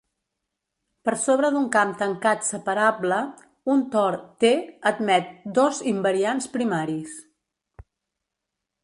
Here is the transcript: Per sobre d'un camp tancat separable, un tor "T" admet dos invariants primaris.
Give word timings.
Per 1.07 1.13
sobre 1.23 1.49
d'un 1.55 1.65
camp 1.75 1.91
tancat 1.99 2.47
separable, 2.47 3.19
un 3.73 3.83
tor 3.97 4.17
"T" 4.45 4.51
admet 4.93 5.29
dos 5.61 5.83
invariants 5.93 6.49
primaris. 6.57 7.15